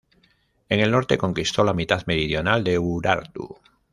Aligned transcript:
En 0.67 0.79
el 0.79 0.89
norte 0.89 1.15
conquistó 1.15 1.63
la 1.63 1.75
mitad 1.75 2.01
meridional 2.07 2.63
de 2.63 2.79
Urartu. 2.79 3.59